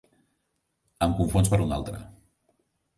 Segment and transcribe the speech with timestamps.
[1.07, 2.05] Em confons per un altre.